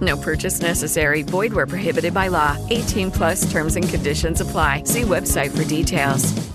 No 0.00 0.16
purchase 0.16 0.60
necessary. 0.60 1.22
Void 1.22 1.52
where 1.52 1.66
prohibited 1.66 2.14
by 2.14 2.28
law. 2.28 2.56
18 2.70 3.10
plus 3.10 3.50
terms 3.50 3.76
and 3.76 3.88
conditions 3.88 4.40
apply. 4.40 4.84
See 4.84 5.02
website 5.02 5.56
for 5.56 5.64
details. 5.64 6.50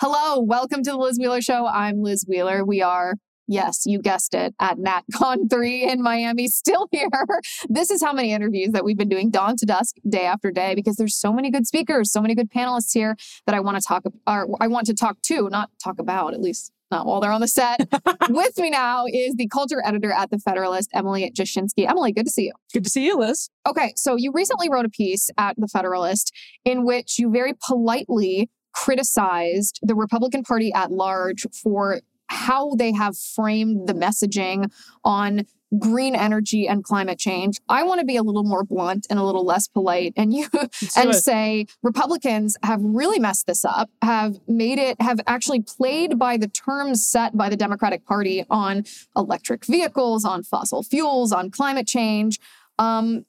Hello, 0.00 0.40
welcome 0.40 0.82
to 0.82 0.90
the 0.90 0.96
Liz 0.96 1.16
Wheeler 1.16 1.40
Show. 1.40 1.64
I'm 1.64 2.02
Liz 2.02 2.24
Wheeler. 2.26 2.64
We 2.64 2.82
are, 2.82 3.14
yes, 3.46 3.82
you 3.86 4.00
guessed 4.00 4.34
it, 4.34 4.52
at 4.58 4.76
NatCon 4.76 5.48
3 5.50 5.84
in 5.84 6.02
Miami, 6.02 6.48
still 6.48 6.88
here. 6.90 7.06
This 7.68 7.88
is 7.88 8.02
how 8.02 8.12
many 8.12 8.32
interviews 8.32 8.72
that 8.72 8.84
we've 8.84 8.98
been 8.98 9.08
doing 9.08 9.30
dawn 9.30 9.56
to 9.58 9.64
dusk, 9.64 9.94
day 10.08 10.24
after 10.24 10.50
day, 10.50 10.74
because 10.74 10.96
there's 10.96 11.14
so 11.14 11.32
many 11.32 11.52
good 11.52 11.68
speakers, 11.68 12.10
so 12.10 12.20
many 12.20 12.34
good 12.34 12.50
panelists 12.50 12.92
here 12.92 13.16
that 13.46 13.54
I 13.54 13.60
want 13.60 13.76
to 13.76 13.86
talk, 13.86 14.02
or 14.26 14.48
I 14.60 14.66
want 14.66 14.88
to 14.88 14.94
talk 14.94 15.22
to, 15.26 15.48
not 15.50 15.70
talk 15.80 16.00
about, 16.00 16.34
at 16.34 16.40
least 16.40 16.72
not 16.92 17.06
while 17.06 17.20
they're 17.20 17.32
on 17.32 17.40
the 17.40 17.48
set. 17.48 17.80
With 18.28 18.56
me 18.58 18.70
now 18.70 19.06
is 19.12 19.34
the 19.34 19.48
culture 19.48 19.82
editor 19.84 20.12
at 20.12 20.30
The 20.30 20.38
Federalist, 20.38 20.90
Emily 20.94 21.32
Jashinsky. 21.36 21.88
Emily, 21.88 22.12
good 22.12 22.26
to 22.26 22.30
see 22.30 22.44
you. 22.44 22.52
Good 22.72 22.84
to 22.84 22.90
see 22.90 23.04
you, 23.04 23.18
Liz. 23.18 23.50
Okay, 23.66 23.92
so 23.96 24.14
you 24.16 24.30
recently 24.32 24.68
wrote 24.70 24.84
a 24.84 24.90
piece 24.90 25.28
at 25.36 25.56
The 25.58 25.66
Federalist 25.66 26.32
in 26.64 26.84
which 26.84 27.18
you 27.18 27.30
very 27.30 27.54
politely 27.66 28.48
criticized 28.72 29.80
the 29.82 29.94
Republican 29.94 30.42
Party 30.44 30.72
at 30.72 30.92
large 30.92 31.46
for 31.62 32.00
how 32.28 32.74
they 32.76 32.92
have 32.92 33.16
framed 33.18 33.88
the 33.88 33.92
messaging 33.92 34.70
on 35.04 35.42
green 35.78 36.14
energy 36.14 36.66
and 36.66 36.84
climate 36.84 37.18
change. 37.18 37.60
I 37.68 37.82
want 37.82 38.00
to 38.00 38.06
be 38.06 38.16
a 38.16 38.22
little 38.22 38.44
more 38.44 38.64
blunt 38.64 39.06
and 39.10 39.18
a 39.18 39.22
little 39.22 39.44
less 39.44 39.68
polite 39.68 40.12
and 40.16 40.32
you 40.32 40.48
and 40.96 41.10
it. 41.10 41.14
say 41.14 41.66
Republicans 41.82 42.56
have 42.62 42.80
really 42.82 43.18
messed 43.18 43.46
this 43.46 43.64
up, 43.64 43.90
have 44.02 44.40
made 44.46 44.78
it 44.78 45.00
have 45.00 45.20
actually 45.26 45.60
played 45.60 46.18
by 46.18 46.36
the 46.36 46.48
terms 46.48 47.06
set 47.06 47.36
by 47.36 47.48
the 47.48 47.56
Democratic 47.56 48.04
Party 48.04 48.44
on 48.50 48.84
electric 49.16 49.64
vehicles, 49.64 50.24
on 50.24 50.42
fossil 50.42 50.82
fuels, 50.82 51.32
on 51.32 51.50
climate 51.50 51.86
change. 51.86 52.38
Um, 52.78 53.26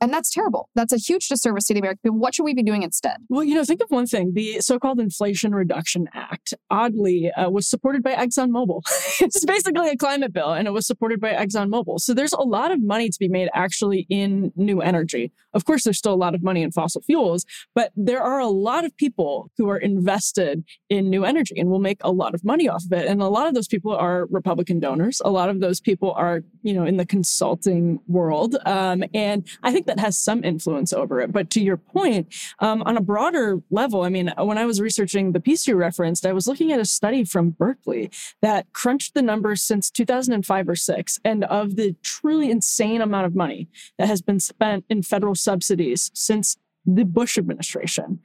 and 0.00 0.12
that's 0.12 0.30
terrible. 0.30 0.68
That's 0.74 0.92
a 0.92 0.96
huge 0.96 1.28
disservice 1.28 1.66
to 1.66 1.74
the 1.74 1.80
American 1.80 2.00
people. 2.02 2.18
What 2.18 2.34
should 2.34 2.44
we 2.44 2.54
be 2.54 2.62
doing 2.62 2.82
instead? 2.82 3.16
Well, 3.28 3.44
you 3.44 3.54
know, 3.54 3.64
think 3.64 3.82
of 3.82 3.90
one 3.90 4.06
thing. 4.06 4.32
The 4.34 4.60
so-called 4.60 4.98
Inflation 4.98 5.54
Reduction 5.54 6.08
Act, 6.14 6.54
oddly, 6.70 7.30
uh, 7.32 7.50
was 7.50 7.68
supported 7.68 8.02
by 8.02 8.14
ExxonMobil. 8.14 8.82
it's 9.20 9.44
basically 9.44 9.90
a 9.90 9.96
climate 9.96 10.32
bill, 10.32 10.52
and 10.52 10.66
it 10.66 10.70
was 10.70 10.86
supported 10.86 11.20
by 11.20 11.32
ExxonMobil. 11.32 12.00
So 12.00 12.14
there's 12.14 12.32
a 12.32 12.42
lot 12.42 12.70
of 12.70 12.82
money 12.82 13.08
to 13.10 13.18
be 13.18 13.28
made 13.28 13.48
actually 13.54 14.06
in 14.08 14.52
new 14.56 14.80
energy. 14.80 15.32
Of 15.52 15.64
course, 15.64 15.84
there's 15.84 15.98
still 15.98 16.14
a 16.14 16.14
lot 16.14 16.34
of 16.34 16.42
money 16.42 16.62
in 16.62 16.70
fossil 16.70 17.02
fuels, 17.02 17.44
but 17.74 17.92
there 17.96 18.22
are 18.22 18.38
a 18.38 18.48
lot 18.48 18.84
of 18.84 18.96
people 18.96 19.50
who 19.56 19.68
are 19.68 19.78
invested 19.78 20.64
in 20.88 21.10
new 21.10 21.24
energy 21.24 21.58
and 21.58 21.70
will 21.70 21.80
make 21.80 21.98
a 22.02 22.12
lot 22.12 22.34
of 22.34 22.44
money 22.44 22.68
off 22.68 22.84
of 22.84 22.92
it. 22.92 23.06
And 23.06 23.20
a 23.20 23.28
lot 23.28 23.46
of 23.46 23.54
those 23.54 23.68
people 23.68 23.94
are 23.94 24.26
Republican 24.30 24.80
donors. 24.80 25.20
A 25.24 25.30
lot 25.30 25.48
of 25.48 25.60
those 25.60 25.80
people 25.80 26.12
are, 26.12 26.42
you 26.62 26.72
know, 26.72 26.84
in 26.84 26.96
the 26.96 27.06
consulting 27.06 28.00
world. 28.06 28.56
Um, 28.66 29.04
and 29.14 29.46
I 29.62 29.72
think 29.72 29.86
that 29.86 29.98
has 29.98 30.18
some 30.18 30.44
influence 30.44 30.92
over 30.92 31.20
it. 31.20 31.32
But 31.32 31.50
to 31.50 31.60
your 31.60 31.76
point, 31.76 32.34
um, 32.60 32.82
on 32.82 32.96
a 32.96 33.00
broader 33.00 33.60
level, 33.70 34.02
I 34.02 34.08
mean, 34.08 34.32
when 34.38 34.58
I 34.58 34.64
was 34.64 34.80
researching 34.80 35.32
the 35.32 35.40
piece 35.40 35.66
you 35.66 35.76
referenced, 35.76 36.26
I 36.26 36.32
was 36.32 36.46
looking 36.46 36.72
at 36.72 36.80
a 36.80 36.84
study 36.84 37.24
from 37.24 37.50
Berkeley 37.50 38.10
that 38.42 38.72
crunched 38.72 39.14
the 39.14 39.22
numbers 39.22 39.62
since 39.62 39.90
2005 39.90 40.68
or 40.68 40.76
six, 40.76 41.18
and 41.24 41.44
of 41.44 41.76
the 41.76 41.96
truly 42.02 42.50
insane 42.50 43.00
amount 43.00 43.26
of 43.26 43.34
money 43.34 43.68
that 43.98 44.08
has 44.08 44.22
been 44.22 44.40
spent 44.40 44.84
in 44.88 45.02
federal 45.02 45.34
subsidies 45.40 46.10
since 46.14 46.56
the 46.86 47.04
Bush 47.04 47.38
administration. 47.38 48.20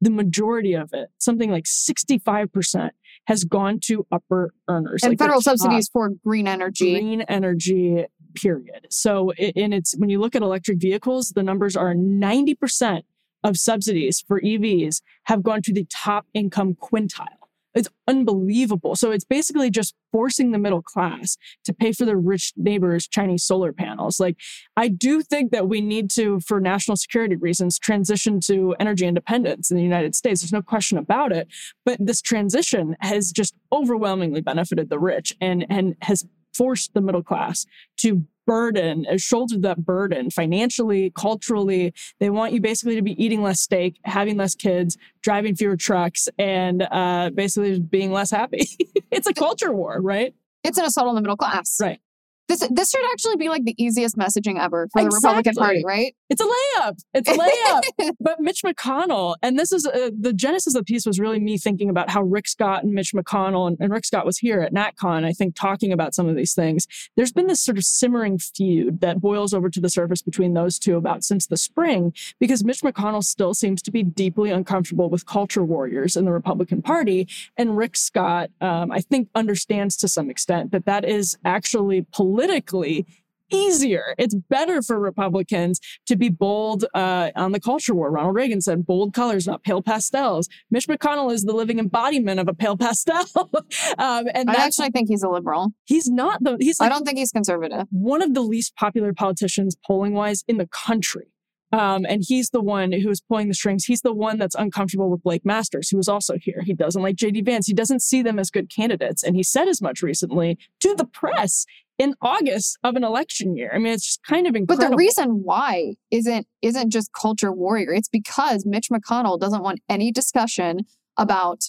The 0.00 0.10
majority 0.10 0.74
of 0.74 0.90
it, 0.92 1.08
something 1.18 1.50
like 1.50 1.64
65%, 1.64 2.90
has 3.26 3.44
gone 3.44 3.80
to 3.84 4.06
upper 4.12 4.52
earners. 4.68 5.02
And 5.02 5.12
like 5.12 5.18
federal 5.18 5.40
subsidies 5.40 5.88
for 5.88 6.10
green 6.24 6.46
energy. 6.46 6.92
green 6.92 7.22
energy 7.22 8.06
period 8.36 8.86
so 8.90 9.32
in 9.32 9.72
it's 9.72 9.96
when 9.96 10.10
you 10.10 10.20
look 10.20 10.36
at 10.36 10.42
electric 10.42 10.78
vehicles 10.78 11.32
the 11.34 11.42
numbers 11.42 11.74
are 11.74 11.94
90% 11.94 13.02
of 13.42 13.56
subsidies 13.56 14.22
for 14.26 14.40
evs 14.40 15.00
have 15.24 15.42
gone 15.42 15.62
to 15.62 15.72
the 15.72 15.86
top 15.86 16.26
income 16.34 16.74
quintile 16.74 17.45
it's 17.76 17.88
unbelievable. 18.08 18.96
So 18.96 19.10
it's 19.10 19.24
basically 19.24 19.70
just 19.70 19.94
forcing 20.10 20.50
the 20.50 20.58
middle 20.58 20.82
class 20.82 21.36
to 21.64 21.74
pay 21.74 21.92
for 21.92 22.04
their 22.04 22.16
rich 22.16 22.52
neighbors 22.56 23.06
chinese 23.06 23.44
solar 23.44 23.72
panels. 23.72 24.18
Like 24.18 24.36
i 24.76 24.88
do 24.88 25.22
think 25.22 25.52
that 25.52 25.68
we 25.68 25.80
need 25.80 26.10
to 26.10 26.40
for 26.40 26.60
national 26.60 26.96
security 26.96 27.36
reasons 27.36 27.78
transition 27.78 28.40
to 28.40 28.74
energy 28.80 29.06
independence 29.06 29.70
in 29.70 29.76
the 29.76 29.82
united 29.82 30.14
states. 30.14 30.40
There's 30.40 30.52
no 30.52 30.62
question 30.62 30.98
about 30.98 31.32
it. 31.32 31.48
But 31.84 31.98
this 32.00 32.22
transition 32.22 32.96
has 33.00 33.30
just 33.30 33.54
overwhelmingly 33.72 34.40
benefited 34.40 34.88
the 34.88 34.98
rich 34.98 35.34
and 35.40 35.66
and 35.68 35.96
has 36.02 36.26
forced 36.56 36.94
the 36.94 37.00
middle 37.00 37.22
class 37.22 37.66
to 37.98 38.24
burden, 38.46 39.06
uh, 39.10 39.16
shoulder 39.18 39.58
that 39.58 39.84
burden 39.84 40.30
financially, 40.30 41.12
culturally. 41.16 41.92
They 42.20 42.30
want 42.30 42.52
you 42.52 42.60
basically 42.60 42.94
to 42.94 43.02
be 43.02 43.22
eating 43.22 43.42
less 43.42 43.60
steak, 43.60 43.98
having 44.04 44.36
less 44.36 44.54
kids, 44.54 44.96
driving 45.22 45.56
fewer 45.56 45.76
trucks, 45.76 46.28
and 46.38 46.86
uh, 46.90 47.30
basically 47.34 47.80
being 47.80 48.12
less 48.12 48.30
happy. 48.30 48.68
it's 49.10 49.26
a 49.26 49.34
culture 49.34 49.72
war, 49.72 50.00
right? 50.00 50.34
It's 50.62 50.78
an 50.78 50.84
assault 50.84 51.08
on 51.08 51.14
the 51.14 51.20
middle 51.20 51.36
class. 51.36 51.76
Right. 51.80 52.00
This 52.48 52.66
this 52.70 52.90
should 52.90 53.04
actually 53.12 53.36
be 53.36 53.48
like 53.48 53.64
the 53.64 53.74
easiest 53.82 54.16
messaging 54.16 54.60
ever 54.60 54.88
for 54.92 55.02
the 55.02 55.08
Republican 55.08 55.54
Party, 55.54 55.82
right? 55.84 56.14
It's 56.30 56.40
a 56.40 56.44
layup. 56.44 56.98
It's 57.14 57.28
a 57.28 57.34
layup. 57.34 58.12
but 58.20 58.40
Mitch 58.40 58.62
McConnell, 58.62 59.36
and 59.42 59.58
this 59.58 59.72
is 59.72 59.86
uh, 59.86 60.10
the 60.18 60.32
genesis 60.32 60.74
of 60.74 60.80
the 60.80 60.84
piece 60.84 61.06
was 61.06 61.18
really 61.18 61.40
me 61.40 61.58
thinking 61.58 61.90
about 61.90 62.10
how 62.10 62.22
Rick 62.22 62.48
Scott 62.48 62.84
and 62.84 62.92
Mitch 62.92 63.12
McConnell, 63.12 63.68
and, 63.68 63.76
and 63.80 63.92
Rick 63.92 64.04
Scott 64.04 64.26
was 64.26 64.38
here 64.38 64.60
at 64.60 64.72
NatCon, 64.72 65.24
I 65.24 65.32
think, 65.32 65.54
talking 65.54 65.92
about 65.92 66.14
some 66.14 66.28
of 66.28 66.36
these 66.36 66.54
things. 66.54 66.86
There's 67.16 67.32
been 67.32 67.46
this 67.46 67.60
sort 67.60 67.78
of 67.78 67.84
simmering 67.84 68.38
feud 68.38 69.00
that 69.00 69.20
boils 69.20 69.52
over 69.52 69.68
to 69.70 69.80
the 69.80 69.90
surface 69.90 70.22
between 70.22 70.54
those 70.54 70.78
two 70.78 70.96
about 70.96 71.24
since 71.24 71.46
the 71.46 71.56
spring, 71.56 72.12
because 72.38 72.64
Mitch 72.64 72.82
McConnell 72.82 73.24
still 73.24 73.54
seems 73.54 73.82
to 73.82 73.90
be 73.90 74.02
deeply 74.02 74.50
uncomfortable 74.50 75.10
with 75.10 75.26
culture 75.26 75.64
warriors 75.64 76.16
in 76.16 76.24
the 76.24 76.32
Republican 76.32 76.82
Party. 76.82 77.28
And 77.56 77.76
Rick 77.76 77.96
Scott, 77.96 78.50
um, 78.60 78.90
I 78.92 79.00
think, 79.00 79.28
understands 79.34 79.96
to 79.98 80.08
some 80.08 80.30
extent 80.30 80.72
that 80.72 80.86
that 80.86 81.04
is 81.04 81.36
actually 81.44 82.02
politically 82.36 83.06
easier. 83.50 84.14
It's 84.18 84.34
better 84.34 84.82
for 84.82 84.98
Republicans 84.98 85.80
to 86.06 86.16
be 86.16 86.28
bold 86.28 86.84
uh, 86.94 87.30
on 87.36 87.52
the 87.52 87.60
culture 87.60 87.94
war. 87.94 88.10
Ronald 88.10 88.34
Reagan 88.34 88.60
said, 88.60 88.84
bold 88.84 89.14
colors, 89.14 89.46
not 89.46 89.62
pale 89.62 89.82
pastels. 89.82 90.48
Mitch 90.70 90.88
McConnell 90.88 91.32
is 91.32 91.44
the 91.44 91.52
living 91.52 91.78
embodiment 91.78 92.40
of 92.40 92.48
a 92.48 92.54
pale 92.54 92.76
pastel. 92.76 93.24
um, 93.98 94.26
and 94.34 94.50
I 94.50 94.54
actually 94.54 94.90
think 94.90 95.08
he's 95.08 95.22
a 95.22 95.28
liberal. 95.28 95.72
he's 95.84 96.08
not 96.08 96.42
the, 96.42 96.56
he's 96.58 96.80
I 96.80 96.88
don't 96.88 97.04
think 97.04 97.18
he's 97.18 97.30
conservative. 97.30 97.86
one 97.90 98.20
of 98.20 98.34
the 98.34 98.42
least 98.42 98.74
popular 98.74 99.12
politicians 99.12 99.76
polling 99.86 100.12
wise 100.12 100.44
in 100.48 100.56
the 100.56 100.66
country. 100.66 101.28
Um, 101.72 102.06
and 102.08 102.22
he's 102.26 102.50
the 102.50 102.62
one 102.62 102.92
who 102.92 103.10
is 103.10 103.20
pulling 103.20 103.48
the 103.48 103.54
strings. 103.54 103.84
He's 103.84 104.00
the 104.00 104.14
one 104.14 104.38
that's 104.38 104.54
uncomfortable 104.54 105.10
with 105.10 105.22
Blake 105.22 105.44
Masters, 105.44 105.88
who 105.88 105.98
is 105.98 106.08
also 106.08 106.38
here. 106.38 106.62
He 106.64 106.74
doesn't 106.74 107.02
like 107.02 107.16
JD 107.16 107.44
Vance. 107.44 107.66
He 107.66 107.74
doesn't 107.74 108.02
see 108.02 108.22
them 108.22 108.38
as 108.38 108.50
good 108.50 108.70
candidates. 108.70 109.22
And 109.24 109.34
he 109.34 109.42
said 109.42 109.66
as 109.66 109.82
much 109.82 110.00
recently 110.00 110.58
to 110.80 110.94
the 110.94 111.04
press 111.04 111.66
in 111.98 112.14
August 112.20 112.78
of 112.84 112.96
an 112.96 113.04
election 113.04 113.56
year. 113.56 113.70
I 113.74 113.78
mean, 113.78 113.92
it's 113.92 114.06
just 114.06 114.22
kind 114.24 114.46
of 114.46 114.54
incredible. 114.54 114.84
But 114.84 114.90
the 114.90 114.96
reason 114.96 115.42
why 115.42 115.94
isn't 116.10 116.46
isn't 116.62 116.90
just 116.90 117.10
culture 117.12 117.52
warrior. 117.52 117.92
It's 117.92 118.08
because 118.08 118.64
Mitch 118.66 118.88
McConnell 118.90 119.38
doesn't 119.38 119.62
want 119.62 119.80
any 119.88 120.12
discussion 120.12 120.80
about 121.16 121.64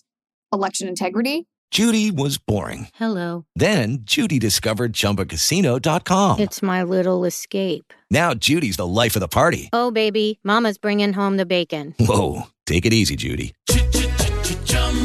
election 0.53 0.88
integrity. 0.88 1.47
Judy 1.69 2.12
was 2.12 2.38
boring. 2.38 2.88
Hello. 2.95 3.45
Then 3.56 4.00
Judy 4.03 4.39
discovered 4.39 4.94
ChumbaCasino.com. 4.94 6.39
It's 6.39 6.62
my 6.62 6.83
little 6.83 7.25
escape. 7.25 7.94
Now 8.09 8.33
Judy's 8.33 8.77
the 8.77 8.88
life 8.88 9.18
of 9.18 9.19
the 9.19 9.27
party. 9.27 9.69
Oh, 9.74 9.91
baby, 9.91 10.39
Mama's 10.45 10.77
bringing 10.77 11.12
home 11.12 11.35
the 11.35 11.45
bacon. 11.45 11.94
Whoa, 12.00 12.44
take 12.65 12.85
it 12.85 12.94
easy, 12.94 13.18
Judy. 13.18 13.53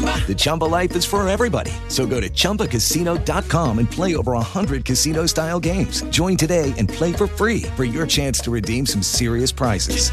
The 0.03 0.35
Chumba 0.35 0.65
life 0.65 0.95
is 0.95 1.05
for 1.05 1.27
everybody. 1.27 1.71
So 1.89 2.05
go 2.05 2.19
to 2.19 2.29
ChumbaCasino.com 2.29 3.79
and 3.79 3.91
play 3.91 4.15
over 4.15 4.31
100 4.31 4.85
casino-style 4.85 5.59
games. 5.59 6.01
Join 6.03 6.37
today 6.37 6.73
and 6.77 6.87
play 6.87 7.11
for 7.11 7.27
free 7.27 7.63
for 7.75 7.83
your 7.83 8.07
chance 8.07 8.39
to 8.39 8.51
redeem 8.51 8.85
some 8.85 9.03
serious 9.03 9.51
prizes. 9.51 10.09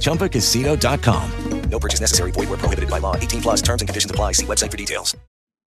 ChumbaCasino.com. 0.00 1.30
No 1.70 1.78
purchase 1.78 2.00
necessary. 2.00 2.32
Void 2.32 2.50
where 2.50 2.58
prohibited 2.58 2.90
by 2.90 2.98
law. 2.98 3.16
18 3.16 3.40
plus 3.40 3.62
terms 3.62 3.80
and 3.80 3.88
conditions 3.88 4.10
apply. 4.10 4.32
See 4.32 4.44
website 4.44 4.70
for 4.70 4.76
details. 4.76 5.16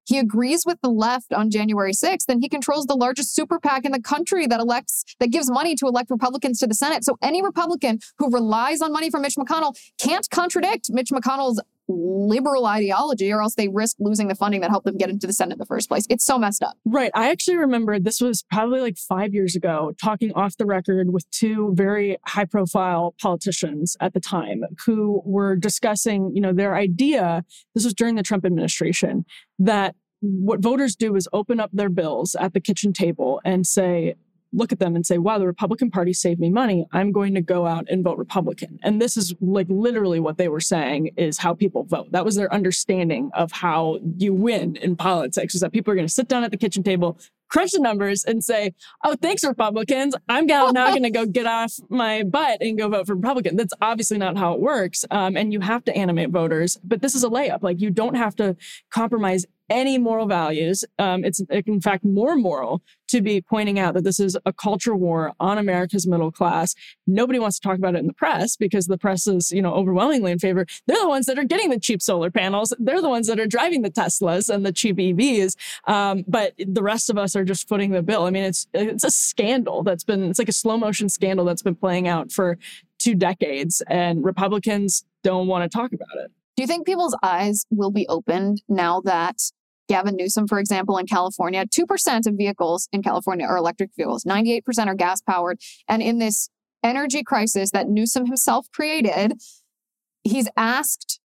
He 0.08 0.20
agrees 0.20 0.68
with 0.68 0.78
the 0.82 0.90
left 0.90 1.34
on 1.34 1.50
January 1.50 1.92
6th, 1.92 2.30
and 2.30 2.40
he 2.40 2.48
controls 2.48 2.86
the 2.86 2.96
largest 2.96 3.34
super 3.34 3.60
PAC 3.60 3.86
in 3.86 3.92
the 3.92 4.02
country 4.02 4.46
that 4.46 4.60
elects 4.60 5.04
that 5.20 5.32
gives 5.32 5.50
money 5.50 5.74
to 5.76 5.88
elect 5.88 6.12
Republicans 6.12 6.60
to 6.60 6.68
the 6.68 6.76
Senate. 6.76 7.04
So 7.04 7.18
any 7.24 7.42
Republican 7.42 7.98
who 8.20 8.30
relies 8.30 8.82
on 8.82 8.94
money 8.94 9.10
from 9.10 9.24
Mitch 9.24 9.36
McConnell 9.36 9.76
can't 9.98 10.30
contradict 10.30 10.92
Mitch 10.92 11.10
McConnell's 11.10 11.60
liberal 11.88 12.66
ideology 12.66 13.32
or 13.32 13.42
else 13.42 13.56
they 13.56 13.68
risk 13.68 13.98
losing 14.00 14.28
the 14.28 14.36
funding 14.36 14.62
that 14.62 14.70
helped 14.70 14.86
them 14.86 14.98
get 14.98 15.10
into 15.10 15.28
the 15.28 15.34
Senate 15.34 15.54
in 15.54 15.60
the 15.60 15.66
first 15.66 15.88
place. 15.88 16.06
It's 16.10 16.26
so 16.26 16.38
messed 16.38 16.64
up. 16.64 16.78
Right. 16.86 17.12
I 17.14 17.30
actually 17.30 17.58
remember 17.58 18.00
this 18.00 18.22
was 18.22 18.44
probably 18.52 18.82
like 18.82 18.98
five 18.98 19.34
years 19.34 19.56
ago, 19.56 19.94
talking 20.02 20.32
off 20.34 20.58
the 20.58 20.66
record 20.66 21.12
with 21.12 21.30
two 21.32 21.74
very 21.76 22.18
high 22.26 22.46
profile 22.46 23.16
politicians 23.22 23.96
at 24.00 24.14
the 24.14 24.20
time 24.20 24.64
who 24.86 25.22
were 25.26 25.56
discussing, 25.56 26.32
you 26.34 26.42
know, 26.42 26.54
their 26.54 26.76
idea. 26.76 27.44
This 27.74 27.84
was 27.84 27.94
during 27.94 28.16
the 28.16 28.24
Trump 28.24 28.46
administration 28.46 29.26
that 29.60 29.96
what 30.22 30.62
voters 30.62 30.96
do 30.96 31.16
is 31.16 31.28
open 31.34 31.60
up 31.60 31.70
their 31.72 31.90
bills 31.90 32.36
at 32.40 32.54
the 32.54 32.60
kitchen 32.60 32.94
table 32.94 33.42
and 33.46 33.68
say, 33.68 34.16
look 34.56 34.72
at 34.72 34.80
them 34.80 34.96
and 34.96 35.06
say, 35.06 35.18
wow, 35.18 35.38
the 35.38 35.46
Republican 35.46 35.92
Party 35.92 36.14
saved 36.14 36.40
me 36.40 36.50
money. 36.50 36.86
I'm 36.94 37.12
going 37.12 37.36
to 37.36 37.42
go 37.42 37.68
out 37.68 37.86
and 37.90 38.04
vote 38.04 38.18
Republican. 38.18 38.80
And 38.84 39.02
this 39.02 39.18
is 39.18 39.34
like 39.42 39.68
literally 39.70 40.20
what 40.20 40.38
they 40.38 40.48
were 40.48 40.60
saying 40.60 41.12
is 41.18 41.38
how 41.38 41.54
people 41.54 41.84
vote. 41.84 42.12
That 42.12 42.26
was 42.26 42.36
their 42.36 42.52
understanding 42.54 43.30
of 43.34 43.52
how 43.52 44.00
you 44.18 44.34
win 44.34 44.78
in 44.78 44.96
politics, 44.96 45.54
is 45.56 45.62
that 45.62 45.74
people 45.74 45.92
are 45.92 45.96
going 45.96 46.08
to 46.08 46.14
sit 46.14 46.28
down 46.28 46.44
at 46.44 46.52
the 46.52 46.58
kitchen 46.58 46.84
table, 46.84 47.20
crunch 47.50 47.72
the 47.72 47.80
numbers 47.80 48.24
and 48.24 48.44
say, 48.44 48.74
oh, 49.04 49.16
thanks, 49.22 49.44
Republicans. 49.44 50.16
I'm 50.30 50.46
now 50.46 50.72
going 50.72 51.04
to 51.04 51.10
go 51.10 51.26
get 51.26 51.46
off 51.46 51.74
my 51.90 52.24
butt 52.24 52.62
and 52.62 52.78
go 52.78 52.90
vote 52.90 53.08
for 53.08 53.16
Republican. 53.16 53.56
That's 53.56 53.74
obviously 53.82 54.18
not 54.18 54.38
how 54.38 54.54
it 54.54 54.60
works. 54.60 55.06
Um, 55.12 55.38
and 55.38 55.54
you 55.54 55.62
have 55.62 55.84
to 55.86 55.96
animate 55.96 56.30
voters. 56.30 56.78
But 56.84 57.02
this 57.02 57.16
is 57.16 57.24
a 57.24 57.30
layup. 57.30 57.64
Like 57.64 57.82
you 57.82 57.90
don't 57.90 58.16
have 58.16 58.36
to 58.38 58.56
compromise 58.92 59.46
any 59.70 59.98
moral 59.98 60.28
values. 60.28 60.86
Um, 61.00 61.24
it's 61.24 61.42
in 61.50 61.82
fact 61.82 62.06
more 62.06 62.36
moral 62.36 62.82
to 63.08 63.22
be 63.22 63.42
pointing 63.42 63.80
out 63.80 63.94
that 63.94 64.04
this 64.04 64.20
is 64.20 64.38
a 64.46 64.54
culture 64.54 64.96
war 64.96 65.34
on 65.40 65.58
America's 65.58 66.08
middle 66.08 66.32
class. 66.32 66.74
Nobody 67.06 67.40
wants 67.40 67.60
to 67.60 67.68
talk 67.68 67.78
about 67.78 67.96
it 67.96 68.00
in 68.00 68.08
the 68.08 68.14
press 68.14 68.56
because 68.56 68.88
the 68.88 68.98
press 68.98 69.28
is, 69.28 69.52
you 69.52 69.62
know, 69.62 69.74
overwhelmingly 69.74 70.32
in 70.32 70.40
favor. 70.40 70.66
They're 70.88 71.02
the 71.02 71.08
ones 71.08 71.26
that 71.28 71.38
are 71.38 71.44
getting 71.44 71.70
the 71.70 71.80
cheap 71.80 72.02
solar 72.02 72.32
panels. 72.32 72.74
They're 72.80 73.02
the 73.02 73.10
ones 73.10 73.28
that 73.28 73.40
are 73.40 73.48
driving 73.48 73.84
the 73.84 73.92
Teslas 73.92 74.54
and 74.54 74.66
the 74.66 74.72
cheap 74.72 74.98
EVs. 74.98 75.56
Um, 75.88 76.24
but 76.28 76.54
the 76.58 76.84
rest 76.84 77.10
of 77.10 77.18
us 77.18 77.35
are 77.36 77.44
just 77.44 77.68
footing 77.68 77.92
the 77.92 78.02
bill. 78.02 78.24
I 78.24 78.30
mean, 78.30 78.44
it's 78.44 78.68
it's 78.74 79.04
a 79.04 79.12
scandal 79.12 79.84
that's 79.84 80.04
been 80.04 80.24
it's 80.24 80.40
like 80.40 80.50
a 80.50 80.54
slow 80.54 80.78
motion 80.78 81.10
scandal 81.10 81.46
that's 81.46 81.62
been 81.62 81.76
playing 81.76 82.08
out 82.08 82.32
for 82.32 82.58
two 83.00 83.16
decades, 83.16 83.82
and 83.88 84.24
Republicans 84.24 85.06
don't 85.24 85.48
want 85.48 85.70
to 85.70 85.76
talk 85.76 85.94
about 85.94 86.18
it. 86.24 86.32
Do 86.56 86.64
you 86.64 86.68
think 86.68 86.86
people's 86.86 87.18
eyes 87.22 87.66
will 87.70 87.92
be 87.92 88.08
opened 88.08 88.62
now 88.70 89.02
that 89.02 89.38
Gavin 89.90 90.16
Newsom, 90.16 90.48
for 90.48 90.60
example, 90.60 90.98
in 90.98 91.06
California, 91.06 91.66
2% 91.66 92.28
of 92.28 92.36
vehicles 92.36 92.88
in 92.92 93.04
California 93.04 93.46
are 93.46 93.58
electric 93.58 93.92
vehicles, 93.96 94.24
98% 94.24 94.88
are 94.88 94.96
gas 94.96 95.22
powered. 95.22 95.60
And 95.88 96.02
in 96.02 96.20
this 96.20 96.50
energy 96.84 97.24
crisis 97.24 97.72
that 97.72 97.88
Newsom 97.88 98.26
himself 98.26 98.68
created, 98.72 99.34
he's 100.24 100.48
asked 100.56 101.20